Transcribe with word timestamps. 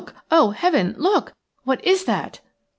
–oh, 0.31 0.49
Heaven, 0.49 0.95
look! 0.97 1.33
What 1.63 1.85
is 1.85 2.05
that?" 2.05 2.39